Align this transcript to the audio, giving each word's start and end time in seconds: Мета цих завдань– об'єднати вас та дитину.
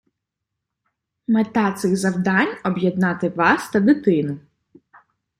Мета 1.27 1.71
цих 1.73 1.97
завдань– 1.97 2.57
об'єднати 2.63 3.29
вас 3.29 3.69
та 3.69 3.79
дитину. 3.79 4.37